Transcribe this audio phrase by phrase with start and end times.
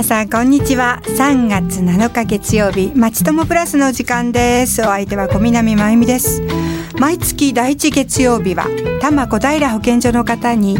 [0.00, 1.02] 皆さんこんにちは。
[1.04, 4.80] 3月7日月曜日まちともプラスの時間です。
[4.80, 6.40] お相手は小南真由美です。
[6.98, 8.64] 毎月第一月曜日は
[8.98, 10.78] 多摩小平保健所の方に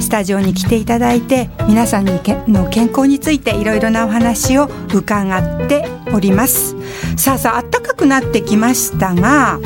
[0.00, 5.84] スタジオに来ていただいて皆さんにけの健康についていろいろなお話を伺って
[6.14, 6.74] おります。
[7.18, 9.60] さあさあ暖かくなってきましたが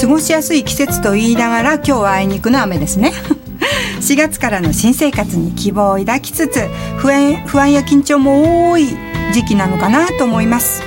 [0.00, 3.12] 過ごしやすい季節と言いながら今日はあいにくの雨ですね。
[4.00, 6.66] 4月からの新生活に希望を抱きつつ
[6.98, 8.86] 不安不安や緊張も多い
[9.32, 10.82] 時期なのかなと思います。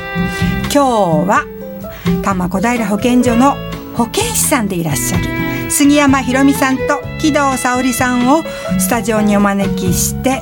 [0.72, 0.80] 今日
[1.28, 1.46] は
[2.22, 3.56] 多摩小平保健所の
[3.96, 8.44] 保健師さんでいらっしゃる杉山ひろみさんと木戸沙織さんを
[8.80, 10.42] スタジオにお招きして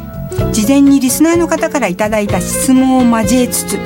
[0.52, 3.80] 事前にリスナーの方からいただいた質問を交えつつ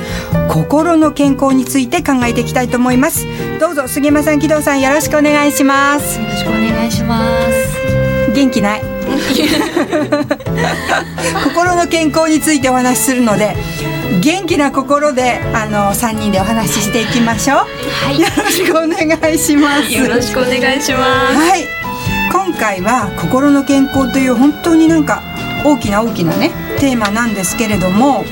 [0.48, 3.24] 心の健康について考えていきたいと思います。
[3.58, 6.20] どうぞ杉山さん木戸さんよろしくお願いします。
[6.20, 7.18] よろしくお願いしま
[7.50, 7.81] す。
[8.34, 8.82] 元気ない
[11.44, 13.56] 心の健康についてお話しするので
[14.20, 17.58] 元気な心であの三人でお話ししていきましょう。
[17.58, 17.64] は
[18.12, 19.92] い、よろしくお願いします。
[19.92, 20.98] よろしくお願いしま
[21.30, 21.36] す。
[21.36, 21.66] はい、
[22.30, 25.22] 今回は心の健康という本当になんか
[25.64, 28.24] 大きな大きなねテーマなんですけれども、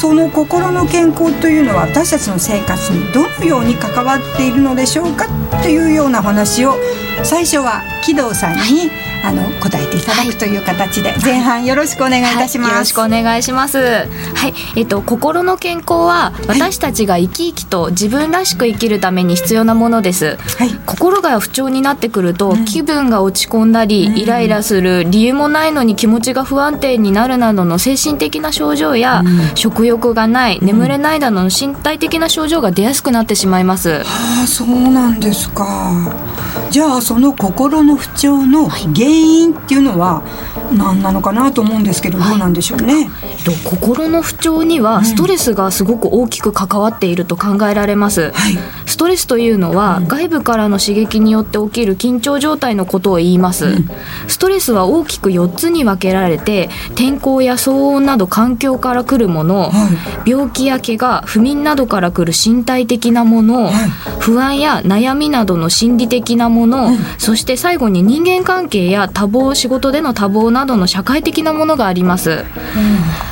[0.00, 5.26] その心の健康というのは私たちの生活にどのように関わっているのでしょうか
[5.58, 6.74] っていうような話を
[7.22, 8.90] 最初は木戸さんに
[9.22, 13.78] あの答えていただくという形で、前半よろしくお願いいたします、はい、よろしくお願いします。
[13.78, 29.22] はいえっと心の健康は私たちが生き生きと自分らしく生きるために必要なものです、はい、心が不調になってくると、気分が落ち込んだり、イライラする理由もないのに気持ちが不安定になるなどの精神的な症状や、
[29.54, 34.04] 食欲がない眠れないなどの身体的な症状が出やすくなってしまいます、は
[34.44, 35.66] あそうなんですか。
[36.70, 40.22] じゃあその心の不調の原因っていうのは
[40.76, 43.08] 何なのかなと思うんですけど、どうなんでしょうね、
[43.44, 53.88] と心の不調にはストレスがすごく大きく関わっていると考えられます、はい、ストレスというのは外部からの刺激によって起きる緊張状態のことを言います、うん、
[54.28, 59.88] ストレスは大きく4つに分けられて天候や騒音など環境から来るもの、は
[60.26, 72.44] い、病気や怪我不眠などから来る身体的なもの、はい、不安や悩みなどの心理的なもの、うん、そして最後に人間関係や多忙仕事での多忙などの社会的なものがあります、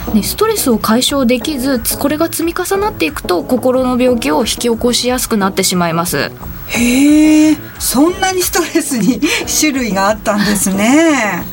[0.08, 0.14] うん。
[0.14, 6.30] ね、ストレスを解消できずこれが積み重なっていくと心の病気を引き起こしやすくなってしまいます。
[6.68, 9.20] へえそんなにストレスに
[9.60, 11.44] 種類があったんですね。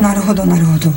[0.00, 0.92] なるほどなるほど。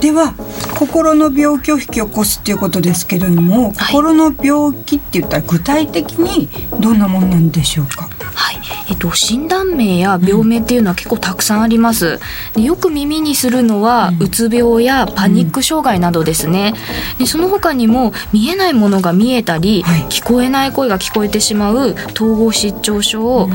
[0.00, 0.34] では
[0.74, 6.48] 心の病気を引き起こすっていうことですけれども、はい、心の病気って言ったら具体的に
[6.80, 8.08] どんなものなんでしょうか？
[8.46, 8.60] はい。
[8.88, 12.20] えっと、診断名や病名っていうのは結構たくさんあります。
[12.54, 16.72] でよく耳にするのは、うつ病やパニック障害などですね。
[17.18, 23.48] でその他にも見えないものが見えたり、はい、聞こえない声が聞こえてしまう統合失調症、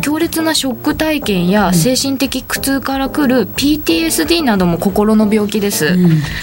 [0.00, 5.96] 強烈なショック体験や精神的苦痛からくる PTSD なども心の病気です。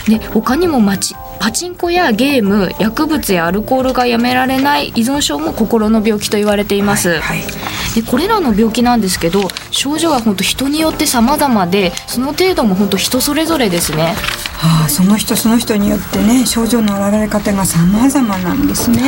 [0.10, 7.10] で他にもまちパチンコやゲーム薬物やアルコールがやめられない依存症も心の病気と言われています。
[7.10, 7.44] はいはい
[7.94, 14.16] でこれらの病気なんですけど症状は本当人によって様々でその程度も本当人それぞれですね。
[14.58, 19.02] はあ、その人その人によってね症状の現れ方が様々なんですね。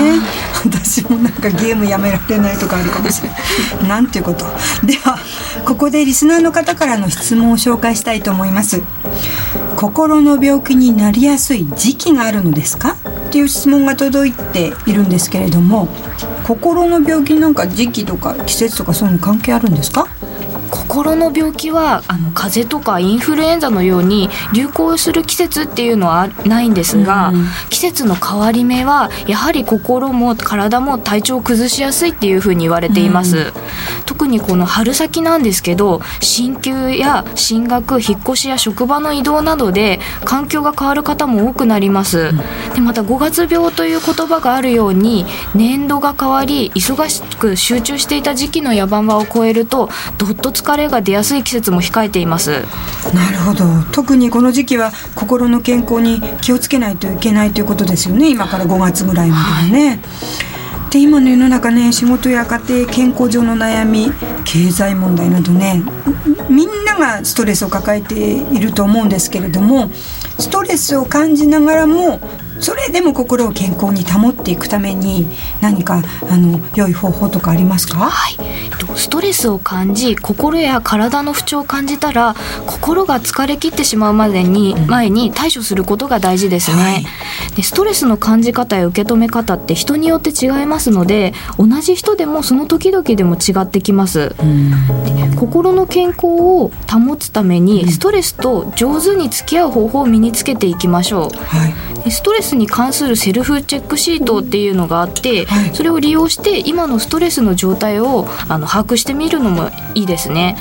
[0.66, 3.40] 私もなんかゲームやめられないとかあるかもしれない。
[3.88, 4.46] なんていうこと。
[4.85, 5.17] では
[5.66, 8.81] ここでリスナーの方からの質問を紹介したいと思います。
[9.78, 12.96] 心の病気になりやすい時期があるのですか？
[13.28, 15.88] っていう質問が届いているんですけれども
[16.46, 20.08] 心の病気なんか時期とか季節とかそういうの関係あるんですか？
[20.96, 33.54] 心の病気はあの風邪とかインフルエンザのように流行する季節っていうのはないんですが、うん、季節の変わり目はやはり心も体も体調を崩しやすいっていうふうに言われています、うん、
[34.06, 42.38] 特にこの春先なんですけど進級や進学引っ越しや職場の移動などで環境が変わる方も多くなります、うん、
[42.74, 52.61] でまた5月病という言葉があるように年度が変わり忙しく集中していた時期の野蛮場を超えるとどっと疲れが出やすい季節も控えています。
[53.14, 53.66] なるほど。
[53.91, 58.29] 特にこの時期は心の健康に気をつけないといけないということですよね。
[58.29, 59.99] 今から5月ぐらいまではね、はい。
[60.96, 64.14] で今の世の中ね仕事や家庭健康上の悩み
[64.46, 65.84] 経済問題などね
[66.49, 69.90] みんながストレスを抱えていると思うんですけれども
[70.40, 72.22] ストレスを感じながらも
[72.59, 75.28] それでも心を健康に保っていくために
[75.61, 78.35] 何かあの良い方法とかありますか、はい、
[78.78, 82.35] と、ストレスを感じ心や体の不調を感じたら
[82.66, 87.05] 心が疲れ切ってしまうまでに、前に対処することが大事ですね、はい、
[87.55, 94.35] でストレスの感じ方や受け止め方って人によって違いますので同じ人でもその時々でも違ってきます、
[95.37, 102.11] 心の健康を保つためにストレスと上手に付き合う方法を身につけていきましょう、はい。
[102.11, 110.55] ストレスに関するセルフチェックシートっていうのがあって、はい、それを利用して今のストレスの状態をあの把握してみるのもいいですね。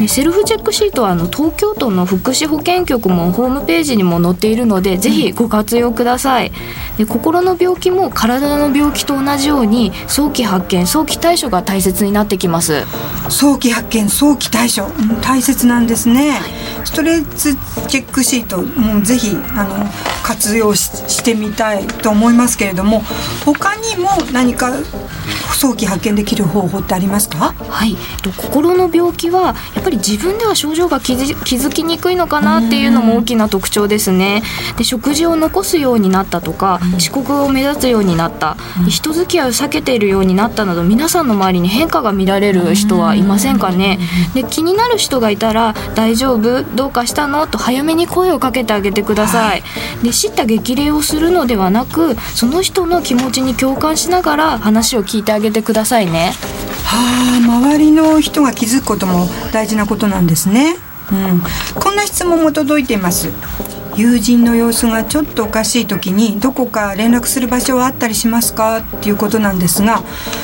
[0.00, 6.15] でセルフチェックシートはあの東京都の福祉保健局もホームページにも載っているのでぜひご活用ください。
[6.96, 12.84] で心の病気も体の病気と同じように早期発見早期対処が大切になってきます。
[13.28, 14.90] 早期発見早期対処
[15.20, 16.30] 大切なんですね。
[16.30, 16.40] はい、
[16.84, 17.54] ストレス
[17.88, 19.86] チェックシートもぜひあの
[20.22, 23.02] 活用してみたいと思いますけれども
[23.44, 24.72] 他にも何か
[25.58, 27.52] 早期発見できる方法ってありますか？
[27.52, 27.96] はい。
[28.36, 34.42] 心の病気はやっぱり自分では症状が気づきにくいのかなっていうのも大きな特徴ですね。
[34.76, 38.56] で食事を残すようになったとか遅刻を目指すようになった。
[38.88, 43.98] 人付き合いを避けているようになったなど皆さんの周りに変化が見られる人はいませんかね。
[44.34, 46.62] で気になる人がいたら大丈夫？
[46.76, 47.46] どうかしたの？
[47.46, 49.66] と早めに声をかけてあげてください、は
[50.00, 56.32] い、で叱咤激励をするのではなくその人の気持ちに共感しながら話を聞いてあげげてくださいね。
[56.84, 60.76] はあ周りの人が気づくことも大事なことなんですね。
[61.12, 61.42] うん。
[61.80, 63.30] こんな質問も届いています。
[63.94, 68.78] 友人の様子がちょっとおかしい時にどこか連絡する場所はあったりしますか？
[68.78, 70.02] っていうことなんですが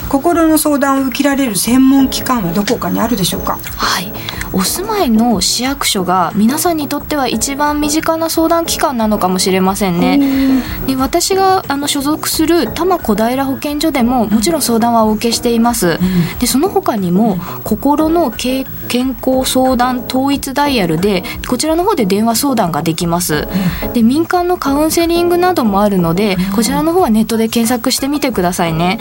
[0.09, 3.59] 心の相談を受けられる専門機関はどこかにあるでしょうか？
[3.77, 4.13] はい
[4.53, 10.63] お住まいの市役所が皆さんにとっては一番身近な相談機関なのかもしれませんね。
[10.87, 15.99] で私があの所属する多摩小平保健所でももちろん相談はお受けしています。
[16.39, 23.49] でその他にも心の健康相談統一ダイヤルでこちらの方で電話相談ができます。
[23.95, 28.99] で民間のカウンセリングなどもあるのでこちらの方はネットで検索してみてくださいね。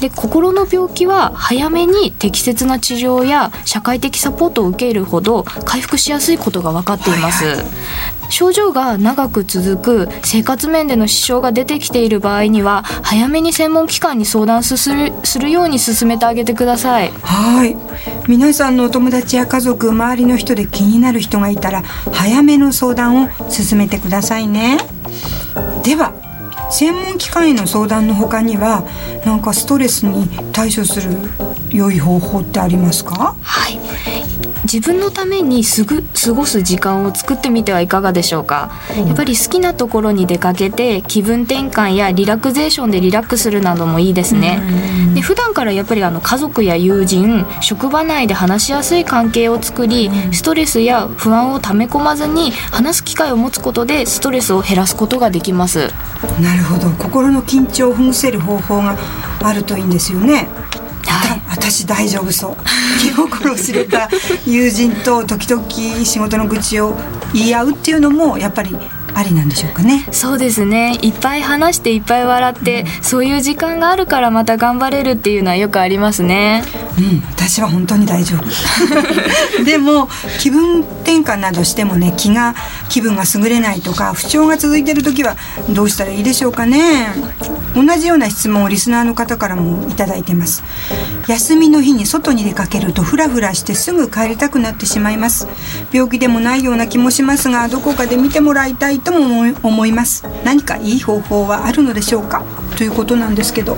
[0.00, 7.44] で心の病気は早めに適切な治療や社会的サポートを受けるほど回復しやすいことが分かっています。
[7.44, 7.66] はいはい。
[8.28, 17.12] 症状が長く続く生活面での支障が出てきている場合には早めに専門機関に相談するするように進めてあげてください。
[17.22, 17.76] はい。
[18.28, 21.82] 皆さんのお友達や家族周りの人で気になる人がいたら
[22.12, 24.78] 早めの相談を進めてくださいね。
[25.84, 26.12] では
[26.70, 28.84] 専門機関への相談の他には
[29.24, 31.16] なんかストレスに対処する
[31.70, 33.36] 良い方法ってありますか？
[33.40, 33.78] はい。
[34.72, 44.60] 自分のためにすぐ過ごす時間を作ってみてはいかがでしょうか、うん、やっぱり好きなところに出かけて気分転換やリラクゼーションでリラックスするなどもいいですね、
[45.08, 55.88] うん、で普段からやっぱりあの家族や友人職場内で話しやすい関係を作り、うん、ストレスや不安を溜め込まずに話す機会を持つことでストレスを減らすことができます。
[56.40, 56.90] なるほど。
[56.90, 58.96] 心の緊張をほぐせる方法が
[59.42, 60.34] あるといいんですよね。
[60.34, 60.46] はい、
[61.68, 62.56] 私大丈夫そう。
[63.00, 64.08] 気心知れた
[64.46, 65.68] 友人と時々
[66.04, 66.96] 仕事の愚痴を
[67.32, 68.76] 言い合うっていうのもやっぱり
[69.16, 70.06] ありなんでしょうかね。
[70.12, 70.98] そうですね。
[71.00, 76.62] いっぱい話していっぱい笑って、うん、そういう時間があるからまた頑張れるっていうのはよくありますね。
[76.98, 78.44] うん私は本当に大丈夫。
[79.64, 82.54] でも気分転換などしてもね気が
[82.90, 85.36] 気分が優れないとか不調が続いてる時は
[85.70, 87.08] どうしたらいいでしょうかね。
[87.74, 90.62] 同じような質問をリスナーの方からも頂いてます。
[91.28, 95.46] 休みの日に外に出かけるとフラフラしてすぐ帰りたくなってしまいます。
[95.92, 100.24] 病気でもないような気もしますがどこかで見てもらいたいとも思います。
[100.44, 102.42] 何かいい方法はあるのでしょうか？
[102.76, 103.76] ということなんですけど。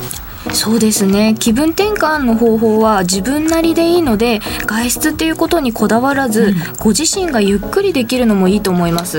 [0.53, 1.37] そうですね。
[1.39, 9.19] 気分転換の方法は自分なりでいいので外出っていうことにこだわらず、うん、ご自身がゆっくりできるのもいいと思います。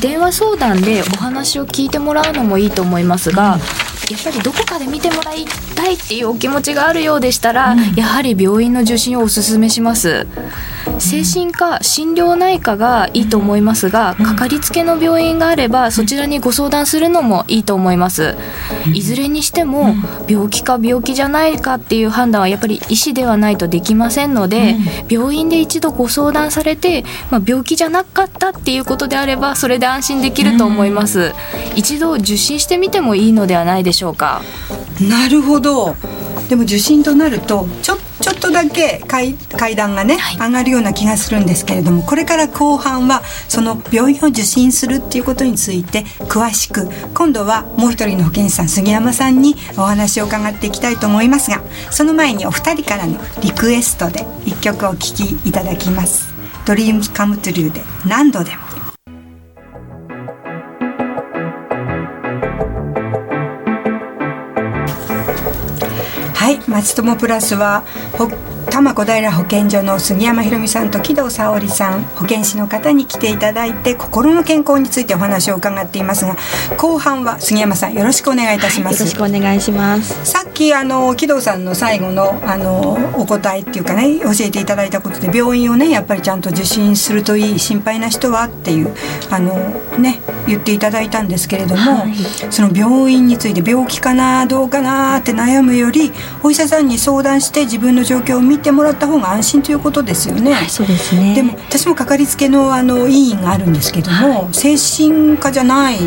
[0.00, 3.58] 電話相談でお話を聞いてもらうのもいいと思いますが、
[4.12, 10.26] やっぱりどこかで見てもらいたいっていうお気持ちがあるようでしたら、うん、やはり病院の受診をおすすめします。
[10.98, 18.36] 精神科心療内科がいいと思いますが、かかりつけの病院があればそちらにご相談するのもいいと思います。
[18.92, 19.94] いずれにしても
[20.28, 24.76] 病気か病気じゃないかっていう判断はやっぱり医師ではないとできませんので、
[25.08, 31.32] 病院で一度ご相談されて、まあ、病気じゃなかったっていうことであればそれで安心できると思います、
[31.74, 34.42] 一度受診してみてもいいのではないでしょうしょうか？
[35.00, 35.94] なるほど。
[36.48, 56.32] でも受診となるとちょちょっとだけ階階段がね、はい、上がるような気がするんですけれどもこれから後半はその病院を受診するっていうことについて詳しく今度はもう一人の保健師さん杉山さんにお話を伺っていきたいと思いますがその前にお二人からのリクエストで一曲お聴きいただきます。
[56.64, 58.61] ドリームカムトゥルーで何度でも
[66.72, 67.84] 町友プラスは
[68.72, 76.36] 多摩小平保健所の杉山博美さんと木戸沙織さん保健師の方に来ていただいて心の健康についてお話を伺っていますが
[76.78, 80.24] 後半は杉山さんよろしくお願いいたします、はい、よろしくお願いします。
[80.24, 88.94] さっきあの木戸さんの最後のあのお答えっていうかね教えていただいたことで病院をねやっぱりちゃんと受診するといい心配な人はっていう
[89.30, 89.52] あの
[89.98, 92.14] ね言っていただいたんですけれども、はい、
[92.50, 96.10] その病院について病気かなどうかなって悩むより
[96.42, 100.52] お医者さんに相談して自分の状況を見てもらった方が安心ということですよね。
[100.52, 101.34] はい、そうですね。
[101.34, 105.98] でも私もかかりつけのあの委員があるんですけども、はい、精神科じゃない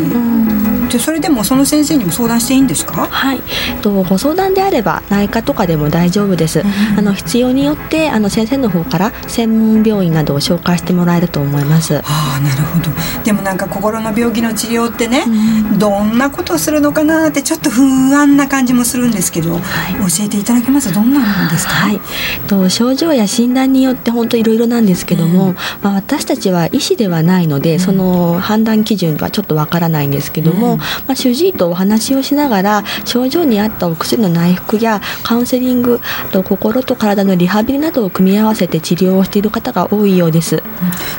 [0.90, 3.06] でそれでもその先生にも相談していいんですか？
[3.06, 3.40] はい。
[3.82, 11.98] とご相談であれば内科とかでも大丈夫です、うん、あの必要によってあの先生の方から専門病院などを紹介してもらえると思います。
[11.98, 12.02] あ
[12.38, 12.90] あなるほど。
[13.24, 15.24] でもなんか心の病気の治療ってね、
[15.72, 17.82] うん、どんなことをするのかなってちょっと不
[18.14, 19.62] 安な感じもするんですけど、はい、
[20.10, 20.92] 教えていただけます？
[20.92, 21.72] どんなものですか？
[21.72, 22.00] はい。
[22.46, 36.00] と症状や診断によって本当いろいろなんですけども、うん、まあ、私たちは医師ではないので、その判断基準はちょっとわからないんですけども、まあ、主治医とお話をしながら症状に合ったお薬の内服やカウンセリング
[36.32, 40.62] と心と体のリハビリなどを組み合わせて治療をしている方が多いようです。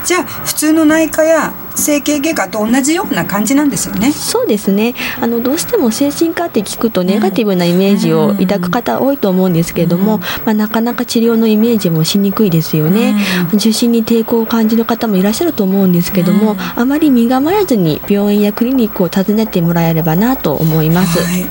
[0.06, 1.54] じゃあ普通の内科や
[1.88, 4.12] 整形外科と同じような感じなんですよね。
[4.12, 4.94] そうですね。
[5.22, 13.16] あのどうしても精神科って聞くとネガティブなイメージを抱く方多いと思うんですけれども、まあなかなか治療のイメージもしにくいですよね。
[13.54, 21.20] 受診に抵抗を感じる方もいらっしゃると思うんですけども、あまり身構えずに病院やクリニックを訪ねてもらえればなと思います。
[21.20, 21.46] はい、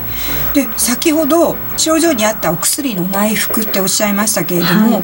[0.53, 5.03] で先ほど症状に合ったお薬の内服っておっしゃいましたけれども、はい、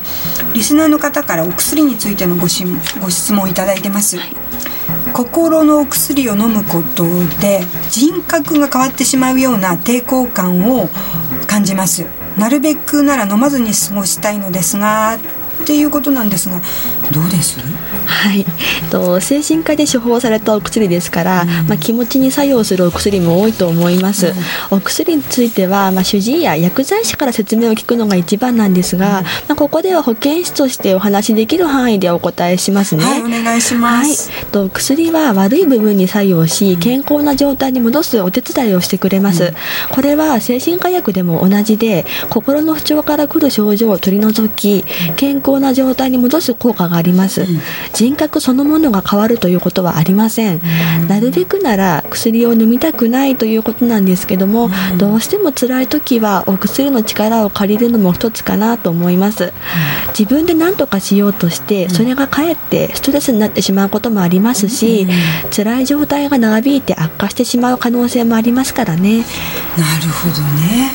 [0.54, 2.64] リスナーの方からお薬についてのごし
[3.02, 4.20] ご質問をいただいてます。
[4.20, 4.36] はい
[5.14, 7.04] 心のお薬を飲むこと
[7.40, 10.90] で人格が変わってしまうような抵抗感を
[11.48, 12.06] 感じます。
[12.38, 15.20] なるべくなら飲まずに過ごしたいのですが
[15.64, 16.62] っていうことなんですが
[17.12, 17.60] どうです？
[18.06, 18.46] はい、
[18.92, 24.28] と精神科で処方されたお薬ですから、うん、まあ、気持ちに作用するお薬も多いと思います、
[24.72, 39.54] うん、お薬については、まあ、主治医や薬剤師から説明を聞くのが一番なんですが、うん、まあ、ここでは保健師としてお話しできる範囲でお答えしますね、はい、お願いします、はい、と薬は悪い部分に作用し健康な状態に戻すお手伝いをしてくれます、
[39.92, 44.84] これは精神科薬でも同じで心の不調から来る症状を取り除き
[45.16, 47.46] 健康な状態に戻す効果があります、
[47.94, 50.62] 人格そのものが変わるということはありません、
[51.08, 59.54] なるべくなら薬を飲みたくないということなんですけども、どうしても辛い時はお薬の力を借りるのも一つかなと思います、
[60.18, 65.08] 自分で何とかしようとしてそれがかえってストレスになってしまうこともありますし、
[65.56, 69.20] 辛い状態が長引いて悪化してしまう可能性もありますからね。
[69.78, 70.92] なるほどね。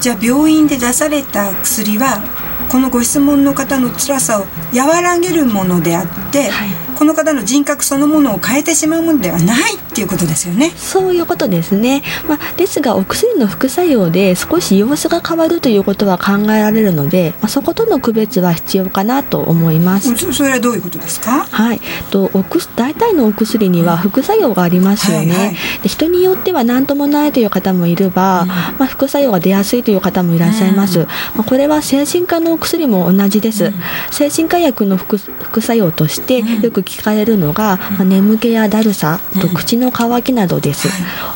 [0.00, 2.22] じゃあ病院で出された薬は
[2.72, 6.70] このご質問の方の辛さを和らげるものであって、はい。
[7.02, 10.70] この方の人格そのものを変えてしまうものではないっていうことですよね。
[10.70, 20.14] そういうことですね、まあ、ですがお薬の副作用で少し様子が変わるということは考えられるので、まあ、そことの区別は必要かなと思います。
[20.32, 21.42] それはどういうことですか？
[21.50, 21.80] はい。
[22.12, 33.74] とおく大体のお薬には副作用がありますよね、はいはい、で人によっては何ともないという方もいれば、うん、まあ、副作用が出やすいという方もいらっしゃいます、うん、まあ、これは精神科のお薬も同じです、うん、
[34.12, 40.88] 精神科薬の副副作用としてよく聞かれるのが、まあ、眠気やだるさと口の渇きなどです、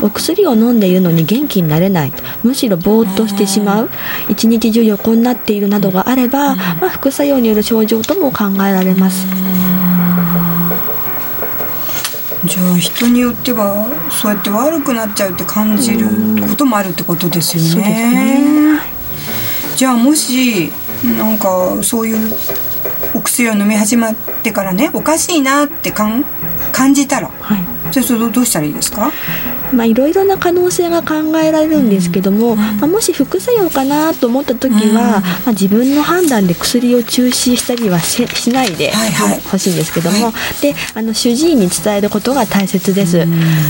[0.02, 2.12] お薬を飲んでいるのに元気になれない。
[2.42, 3.90] むしろぼーっとしてしまう。
[4.28, 9.26] 一日中横になっているなどがあれば、まあ、副作用による症状とも考えられます。
[12.44, 16.06] じゃあ人によってはそうやって悪くなっちゃうって感じる
[16.48, 18.76] こともあるってことですよね。
[18.76, 18.80] ね。
[19.74, 20.70] じゃあもし
[21.18, 22.65] なんかそういうお
[23.44, 26.24] 薬を飲み始まってからねおかしいなって感
[26.94, 29.12] じたら、はい、それどうしたらいいですか？
[29.72, 38.92] まあ、いろいろな可能性が考えられるんですけども、まあ、もし副作用かなと思った時は、まあ、自分の判断で薬を中止したりはししないで
[39.50, 43.26] ほしいんですけども、はい、であの主治医に伝えることが大切です。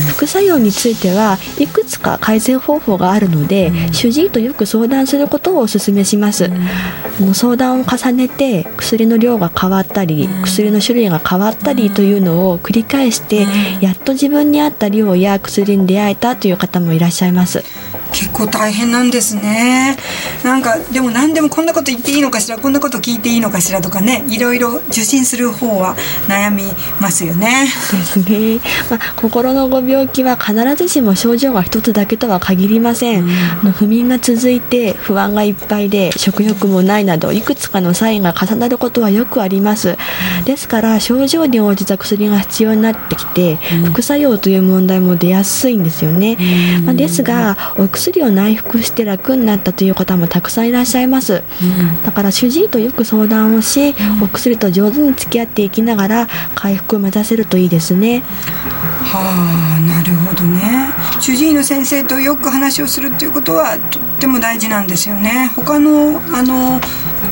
[0.09, 6.47] 副作用についてはいくつか改善方法があるので、主治医とよく相談することをお勧めします。
[6.47, 13.47] あの相談を重ねて薬の量が変わったり薬の種類が変わったりというのを繰り返して
[13.81, 17.65] やっと自分に合った量や薬に出会えたという方もいらっしゃいます。
[18.13, 19.97] 結構大変なんですね。
[20.45, 25.97] なんかでも何でもこんなこと言っていいのかしらこんなこと聞いていいのかしらとかねいろいろ受診する方は
[26.29, 26.65] 悩み
[27.01, 27.67] ますよね。
[27.93, 28.61] ですね、
[28.91, 33.29] まあ、心のご病気は必ずしも症状が一つだけとは限りません、うん、
[33.65, 39.97] の不眠が続いて不安がいっぱいで食欲もないなどいくつかのサインが重なることはよくあります。
[40.45, 46.37] ですから症状に応じた薬が必要になってきて、うん、副作用という問題も出やすいんですよね、
[46.79, 58.23] うん、まあ、ですがお薬を内服して楽になったという方もたくさんいらっしゃいます、うん、だから主治医とよく相談をし、うん、お薬と上手に付き合っていきながら回復を目指せるといいですね。
[59.03, 60.93] はあなるほどね。
[61.21, 65.50] 主治医の先生とよく話をするっていうことはとっても大事なんですよね。
[65.57, 66.81] 他のあの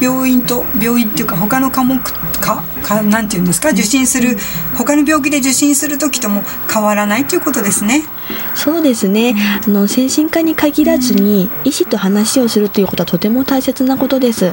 [0.01, 2.01] 病院と病院っていうか他の科目
[2.41, 4.37] かかなんていうんですか受診する
[4.77, 8.03] 他の病気で受診する時とも変わらないということですね。
[8.55, 9.35] そうですね、
[9.67, 14.53] あの精神科に限らずに医師と話をするということはとても大切なことです、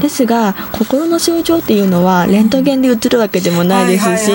[0.00, 4.30] ですが心の症状っていうのはレントゲンで映るわけでもないですし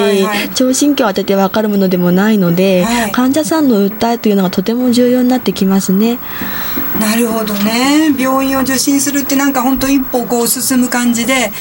[0.53, 6.19] 聴診器を当てて分かるものでもないので、はい、患者さんの訴えというのがとても重要になってきますね。
[6.99, 8.13] なるほどね。
[8.17, 11.51] 病院を受診するってなんか本当一歩こう進む感じで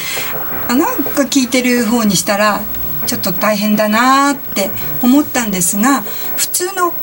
[0.67, 2.61] あなんか聞いてる方にしたら
[3.05, 4.71] ちょっと大変だなって
[5.03, 6.01] 思ったんですが
[6.37, 6.93] 普通の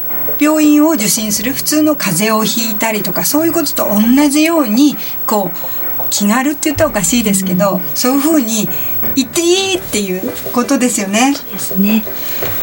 [0.41, 4.97] 病院を受診する普通の風邪をひいたりとかそういうことと同じように
[5.27, 8.69] こう気軽って言ったらおかしいですけど、うん、そういうふうに
[9.15, 11.35] 言っていいっていうことですよね。
[11.53, 12.05] ですね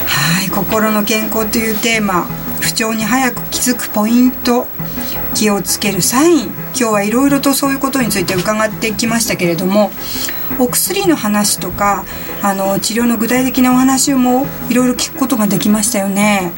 [0.06, 2.28] はい心の健康というテーマ
[2.62, 4.68] 不調に早く気づくポイント
[5.36, 6.46] 気をつけるサイン。
[6.46, 9.92] 今日はいろいろとそういうことについて伺ってきましたけれども
[10.60, 12.06] お薬の話とか
[12.42, 16.52] あの治療の具体的なお話もいろいろ聞くことができましたよね。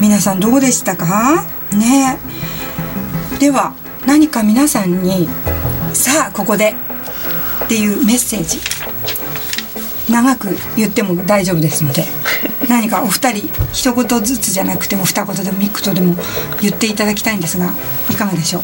[0.00, 1.44] 皆さんどうでしたか？
[1.72, 2.18] ね。
[3.40, 3.74] では
[4.06, 5.28] 何か皆さんに
[5.92, 6.74] さあここで
[7.64, 8.60] っていうメッセージ。
[10.10, 12.04] 長く言っても大丈夫ですので。
[12.72, 16.16] 何かお二人一言ずつじゃなくても二言でも三言でも
[16.60, 17.72] 言っていただきたいんですが
[18.10, 18.62] いかがでしょう？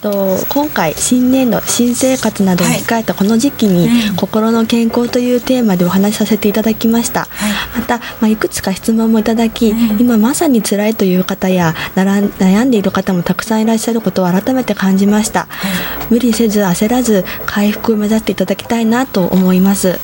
[0.00, 15.70] と今回新年度新生活などを控えたこの時期に、はいうん、心の健康というテーマでお話しさせていただきました、はい、また、まあ、いくつか質問もいただき、うん、今まさに辛いという方や悩んでいる方もたくさんいらっしゃることを改めて感じました、はい、
[16.08, 19.98] 無理せず焦らず回復を目指していただきたいなと思います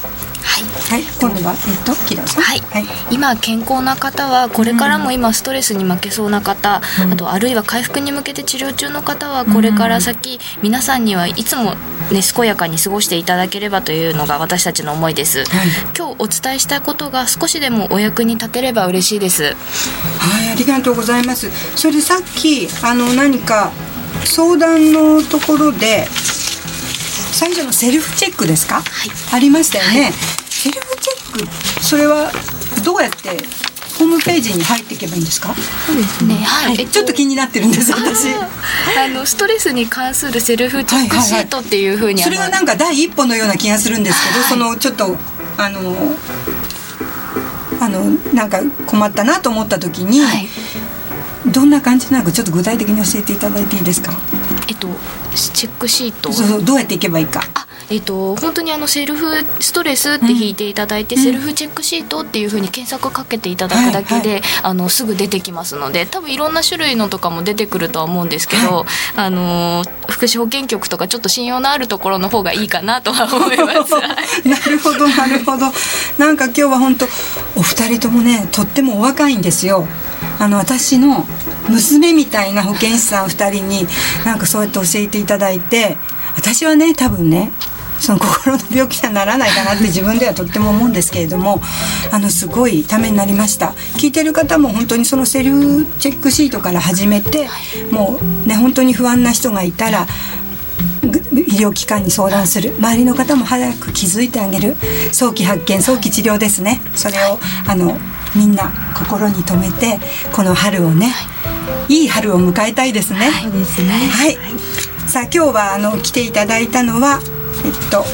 [0.46, 2.42] はい、はい、今度は、えっと、木田さん？
[2.42, 11.74] はい、はい、今健康な方は、これからも今ストレスに負けそうな方、うん、あとあるいは回復に向けて治療中の方は、これから先、皆さんにはいつも。
[12.06, 19.42] ね、健やかに過ごしていただければというのが私たちの思いです、はい、今日お伝えしたいことが少しでもお役に立てれば嬉しいです。
[19.42, 19.54] はい。
[20.52, 21.50] ありがとうございます。
[21.76, 23.72] それでさっきあの何か
[24.24, 26.06] 相談のところで
[27.32, 28.84] 最初のセルフチェックですか、はい、
[29.34, 30.12] ありましたよね、はい、
[30.56, 32.32] セルフチェックそれは
[32.84, 33.28] どうやって
[33.98, 35.54] ホームページに入っていけばいいんですか？
[35.54, 36.34] そうですね。
[36.34, 36.86] はい。
[36.86, 37.92] ちょっと気になってるんです。
[37.92, 38.28] 私。
[38.98, 45.16] あのストレスに関するセルフチェックシートっていうふうに、それがなんか第一歩のような気がするんですけど、はい、そのちょっと
[45.56, 45.94] あの
[47.80, 50.48] あのなんか困ったなと思った時に、はい、
[51.50, 54.12] どんな感じなのかちょっと具体的に教えていただいていいですか？
[54.68, 54.88] えっと
[55.34, 56.32] チェックシート？
[56.32, 59.26] そうどうやっていけばいいかあえっと本当にあのセルフ
[59.60, 73.92] ストレスって引いていただいて、うん、セルフチェックシートっていうふうに検索かけていただくだけで、はいはい、あのすぐ出てきますので多分いろんな種類のとかも出てくるとは思うんですけど、はい、あの福祉保健局とかちょっと信用のあるところの方がいいかなとは思います。
[74.48, 75.72] なるほどなるほど。
[76.18, 77.06] なんか今日は本当
[77.54, 79.86] お二人ともねとってもお若いんですよ。
[80.38, 81.26] あの私の
[81.68, 83.86] 娘みたいな保健師さん2人に
[84.24, 85.96] なんかそうやって教えていただいて
[86.36, 87.50] 私はね多分ね
[88.00, 91.60] その心の病気にはならないかなって自分ではとっても思うんですけれども
[92.12, 97.48] あのすごいためになりました聞いてる方も本当にそのセルフチェックシートから始めて
[97.90, 100.06] もうね本当に不安な人がいたら
[101.32, 104.76] 医療機関に相談する周りの方も早く気づいてあげる
[105.12, 107.96] 早期発見早期治療ですねそれをあの
[108.36, 109.98] みんな心に留めて
[110.32, 111.12] この春をね、
[111.88, 113.30] いい春を迎えたいですね。
[113.82, 113.92] ね。
[114.10, 114.36] はい。
[115.08, 117.20] さあ今日はあの来ていただいたのは
[117.66, 118.04] えっと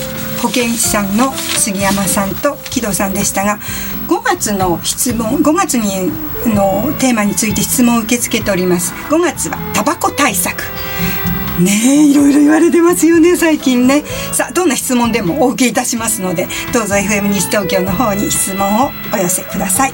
[0.43, 3.59] 保健師さんの杉山さんと木戸さんでしたが
[4.09, 6.11] 5月の質問5月に
[6.53, 8.93] のテーマについて質問を受け付けております。
[9.09, 10.63] 5月はタバコ対策。
[11.61, 14.03] ねえいろいろ言われてますよね最近ね。
[14.33, 19.93] さあどんな質問でもお受けいたしますのでどうぞ FM 西東京の方に質問をお寄せください。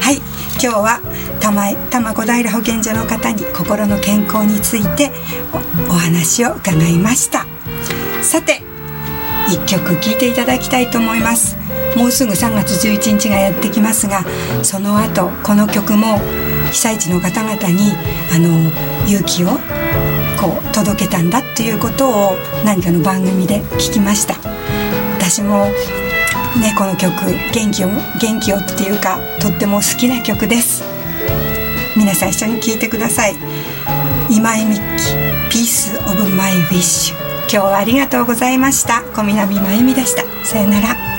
[0.00, 0.16] はい
[0.62, 1.00] 今日は
[1.40, 5.10] 玉井多摩小平保健所の方に心の健康について
[5.88, 7.46] お話を伺いました。
[8.22, 8.61] さて
[9.48, 11.56] 一曲聴いていただきたいと思います。
[11.96, 14.24] もうすぐ3月11日がやってきますが
[14.62, 16.18] その後この曲も
[16.70, 17.92] 被災地の方々に
[18.32, 18.70] あの
[19.06, 19.48] 勇気を
[20.40, 24.36] こう届けたんだっていうことを何かの番組で聞きました。
[25.18, 25.66] 私も
[26.60, 27.12] ねこの曲
[27.52, 27.88] 元気を
[28.20, 30.82] 元気をっていうかとっても好きな曲です。
[31.94, 33.34] 皆さん一緒に聴いてください。
[34.30, 34.82] 今井美樹
[35.50, 37.21] Piece of My Wish
[37.52, 39.02] 今日はありがとうございました。
[39.14, 40.22] 小南真由美でした。
[40.46, 41.11] さよなら。